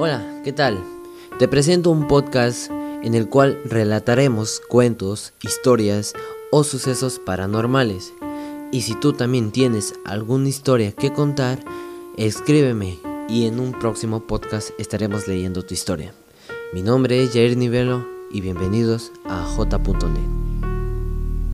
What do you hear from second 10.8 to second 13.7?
que contar, escríbeme y en